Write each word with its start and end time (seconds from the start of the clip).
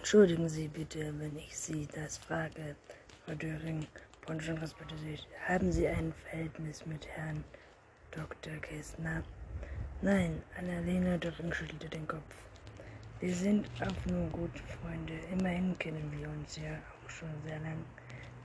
Entschuldigen 0.00 0.48
Sie 0.48 0.66
bitte, 0.66 1.12
wenn 1.18 1.36
ich 1.36 1.56
Sie 1.56 1.86
das 1.94 2.16
frage, 2.16 2.74
Frau 3.22 3.34
Döring. 3.34 3.86
Bonjour. 4.26 4.56
Haben 5.46 5.70
Sie 5.70 5.86
ein 5.86 6.14
Verhältnis 6.14 6.86
mit 6.86 7.06
Herrn 7.06 7.44
Dr. 8.10 8.54
Kästner? 8.62 9.22
Nein, 10.00 10.42
Annalena 10.58 11.18
Döring 11.18 11.52
schüttelte 11.52 11.90
den 11.90 12.08
Kopf. 12.08 12.34
Wir 13.20 13.34
sind 13.34 13.68
auch 13.82 14.06
nur 14.10 14.26
gute 14.30 14.58
Freunde. 14.80 15.12
Immerhin 15.32 15.78
kennen 15.78 16.10
wir 16.18 16.30
uns 16.30 16.56
ja 16.56 16.72
auch 16.72 17.10
schon 17.10 17.28
sehr 17.44 17.58
lang. 17.60 17.84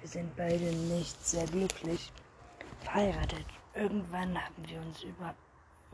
Wir 0.01 0.09
sind 0.09 0.35
beide 0.35 0.65
nicht 0.65 1.25
sehr 1.25 1.45
glücklich 1.45 2.11
verheiratet. 2.81 3.45
Irgendwann 3.75 4.37
haben 4.37 4.67
wir 4.67 4.81
uns 4.81 5.03
über, 5.03 5.33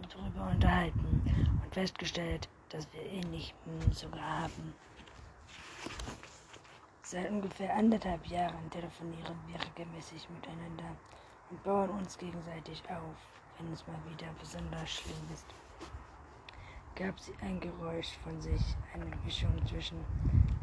darüber 0.10 0.50
unterhalten 0.50 1.22
und 1.64 1.74
festgestellt, 1.74 2.50
dass 2.70 2.92
wir 2.94 3.04
ähnlichen 3.04 3.56
sogar 3.92 4.42
haben. 4.42 4.74
Seit 7.04 7.30
ungefähr 7.30 7.76
anderthalb 7.76 8.26
Jahren 8.28 8.70
telefonieren 8.70 9.38
wir 9.48 9.60
regelmäßig 9.60 10.30
miteinander 10.30 10.96
und 11.50 11.62
bauen 11.64 11.90
uns 11.90 12.18
gegenseitig 12.18 12.82
auf, 12.90 13.16
wenn 13.58 13.72
es 13.74 13.86
mal 13.86 14.00
wieder 14.10 14.32
besonders 14.40 14.90
schlimm 14.90 15.28
ist. 15.34 15.46
Gab 16.96 17.20
sie 17.20 17.34
ein 17.42 17.60
Geräusch 17.60 18.18
von 18.24 18.40
sich, 18.40 18.62
eine 18.94 19.14
Mischung 19.26 19.54
zwischen 19.66 19.98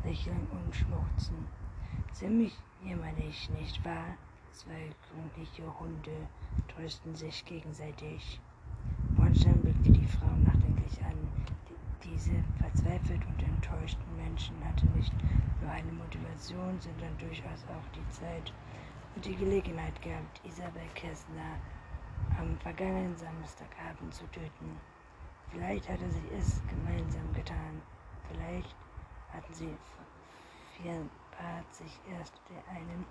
Lächeln 0.05 0.47
und 0.51 0.75
Schluchzen. 0.75 1.47
Ziemlich 2.13 2.57
jämmerlich, 2.83 3.51
nicht 3.51 3.85
wahr? 3.85 4.17
Zwei 4.53 4.91
gründliche 5.11 5.65
Hunde 5.79 6.29
trösten 6.69 7.15
sich 7.15 7.45
gegenseitig. 7.45 8.41
Bornstein 9.17 9.61
blickte 9.61 9.91
die 9.91 10.07
Frau 10.07 10.31
nachdenklich 10.45 11.05
an. 11.05 11.17
Diese 12.05 12.43
verzweifelt 12.69 13.25
und 13.27 13.43
enttäuschten 13.43 14.17
Menschen 14.17 14.55
hatten 14.65 14.93
nicht 14.95 15.13
nur 15.61 15.71
eine 15.71 15.93
Motivation, 15.93 16.79
sondern 16.81 17.17
durchaus 17.19 17.65
auch 17.69 17.89
die 17.95 18.09
Zeit 18.11 18.53
und 19.15 19.25
die 19.25 19.37
Gelegenheit 19.37 20.01
gehabt, 20.03 20.41
Isabel 20.45 20.87
Kessner 20.95 21.57
am 22.39 22.59
vergangenen 22.59 23.17
Samstagabend 23.17 24.13
zu 24.13 24.27
töten. 24.33 24.79
Vielleicht 25.51 25.89
hatte 25.89 26.11
sie 26.11 26.29
es 26.39 26.61
gemeinsam 26.69 27.33
getan. 27.33 27.81
Vielleicht 28.31 28.77
hatten 29.33 29.55
sie 29.55 29.75
sich 31.71 32.01
erst 32.11 32.35
den 32.49 32.77
einen 32.77 33.05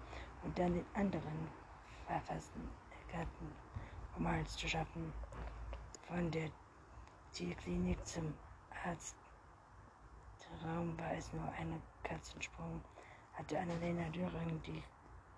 und 0.44 0.58
dann 0.58 0.74
den 0.74 0.86
anderen 0.94 1.48
verfassten 2.06 2.62
Gatten, 3.12 3.52
um 4.18 4.28
Hals 4.28 4.56
zu 4.56 4.68
schaffen. 4.68 5.12
Von 6.08 6.30
der 6.32 6.50
Tierklinik 7.34 8.06
zum 8.06 8.34
Arztraum 10.58 10.98
war 10.98 11.14
es 11.14 11.32
nur 11.34 11.52
eine 11.60 11.80
Katzensprung. 12.04 12.82
Hatte 13.34 13.60
Annalena 13.60 14.10
Döring 14.10 14.62
die 14.66 14.84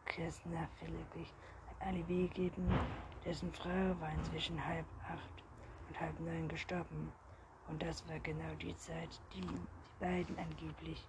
Kästner 0.06 0.68
lediglich 0.82 1.34
ein 1.80 1.90
Alibi 1.90 2.28
gegeben, 2.28 2.68
dessen 3.26 3.52
Frau 3.54 4.00
war 4.00 4.12
inzwischen 4.14 4.64
halb 4.66 4.86
acht 5.04 5.44
und 5.88 6.00
halb 6.00 6.20
neun 6.20 6.48
gestorben. 6.48 7.12
Und 7.68 7.82
das 7.82 8.08
war 8.08 8.20
genau 8.20 8.54
die 8.62 8.76
Zeit, 8.78 9.20
die 9.34 9.42
die 9.42 9.68
beiden 10.00 10.38
angeblich 10.40 11.06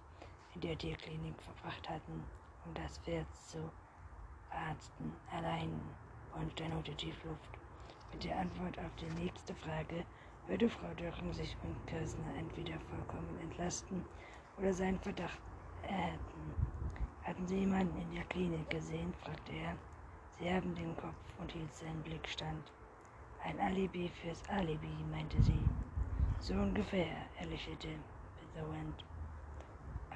in 0.55 0.61
der 0.61 0.77
Tierklinik 0.77 1.41
verbracht 1.41 1.89
hatten, 1.89 2.23
um 2.65 2.73
das 2.73 2.97
Pferd 2.99 3.27
zu 3.35 3.71
verarzten. 4.49 5.13
Allein 5.31 5.79
und 6.33 6.57
der 6.59 6.69
Note 6.69 6.93
Tiefluft. 6.95 7.49
Mit 8.11 8.25
der 8.25 8.39
Antwort 8.39 8.77
auf 8.79 8.93
die 8.99 9.21
nächste 9.21 9.55
Frage 9.55 10.05
würde 10.51 10.67
Frau 10.67 10.93
Dörring 10.97 11.31
sich 11.31 11.55
und 11.63 11.87
Kirsner 11.87 12.35
entweder 12.37 12.77
vollkommen 12.89 13.39
entlasten 13.41 14.03
oder 14.57 14.73
seinen 14.73 14.99
Verdacht 14.99 15.39
erhärten. 15.83 16.53
Hatten 17.23 17.47
Sie 17.47 17.59
jemanden 17.59 17.97
in 18.01 18.13
der 18.13 18.25
Klinik 18.25 18.69
gesehen? 18.69 19.13
fragte 19.23 19.53
er. 19.53 19.77
Sie 20.37 20.53
haben 20.53 20.75
den 20.75 20.93
Kopf 20.97 21.15
und 21.39 21.53
hielt 21.53 21.73
seinen 21.73 22.01
Blick 22.03 22.27
stand. 22.27 22.69
Ein 23.45 23.61
Alibi 23.61 24.09
fürs 24.09 24.43
Alibi, 24.49 24.93
meinte 25.09 25.41
sie. 25.41 25.63
So 26.39 26.53
ungefähr, 26.55 27.15
er 27.39 27.45
lächelte 27.45 27.87
bedauernd. 28.53 29.05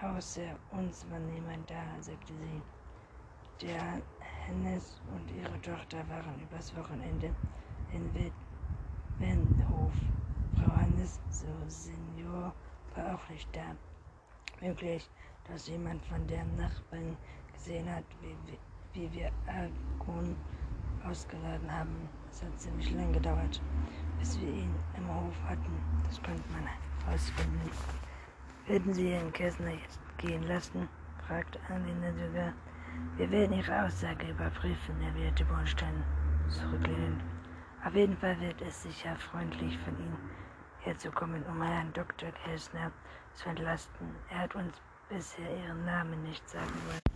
Außer 0.02 0.60
uns 0.72 1.10
war 1.10 1.20
niemand 1.20 1.70
da, 1.70 2.02
sagte 2.02 2.34
sie. 2.34 3.66
Der 3.66 4.02
Hennes 4.20 5.02
und 5.16 5.32
ihre 5.32 5.62
Tochter 5.62 6.00
waren 6.10 6.42
übers 6.42 6.76
Wochenende 6.76 7.34
in 7.94 8.14
Wendhof. 9.20 9.94
So 11.36 11.48
Senior, 11.68 12.54
war 12.96 13.16
auch 13.16 13.30
nicht 13.30 13.54
da. 13.54 13.76
Möglich, 14.66 15.10
dass 15.50 15.68
jemand 15.68 16.04
von 16.06 16.26
der 16.28 16.46
Nachbarn 16.58 17.18
gesehen 17.54 17.94
hat, 17.94 18.06
wie, 18.22 18.58
wie 18.94 19.12
wir 19.14 19.32
Argon 19.48 20.38
ausgeladen 21.06 21.70
haben. 21.70 22.10
Es 22.32 22.42
hat 22.42 22.58
ziemlich 22.58 22.90
lange 22.92 23.12
gedauert, 23.12 23.62
bis 24.18 24.40
wir 24.40 24.48
ihn 24.48 24.74
im 24.96 25.14
Hof 25.14 25.36
hatten. 25.44 25.84
Das 26.08 26.24
konnte 26.24 26.44
man 26.54 26.66
herausfinden. 27.04 27.70
Werden 28.68 28.94
Sie 28.94 29.12
Herrn 29.12 29.34
Kessner 29.34 29.72
jetzt 29.72 30.00
gehen 30.18 30.44
lassen? 30.44 30.88
fragte 31.28 31.60
Annelina 31.68 32.14
sogar. 32.14 32.54
Wir 33.18 33.30
werden 33.30 33.58
Ihre 33.58 33.86
Aussage 33.86 34.30
überprüfen, 34.30 35.02
erwiderte 35.02 35.44
Bornstein 35.46 36.02
zurücklehnend. 36.50 37.22
Auf 37.84 37.94
jeden 37.94 38.16
Fall 38.18 38.40
wird 38.40 38.62
es 38.62 38.84
sicher 38.84 39.16
freundlich 39.18 39.78
von 39.80 40.00
Ihnen 40.00 40.45
herzukommen, 40.96 41.44
um 41.48 41.62
Herrn 41.62 41.92
Dr. 41.94 42.32
Kessner 42.32 42.92
zu 43.34 43.50
entlasten. 43.50 44.16
Er 44.30 44.40
hat 44.40 44.56
uns 44.56 44.74
bisher 45.10 45.50
Ihren 45.58 45.84
Namen 45.86 46.24
nicht 46.24 46.48
sagen 46.50 46.74
wollen. 46.88 47.15